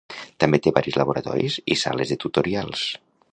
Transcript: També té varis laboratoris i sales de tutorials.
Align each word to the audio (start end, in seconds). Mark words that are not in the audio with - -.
També 0.43 0.59
té 0.67 0.71
varis 0.77 0.97
laboratoris 1.01 1.59
i 1.75 1.77
sales 1.83 2.15
de 2.15 2.19
tutorials. 2.25 2.89